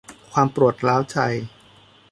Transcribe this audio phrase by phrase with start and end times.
[0.33, 1.17] ความปวดร้าวใจ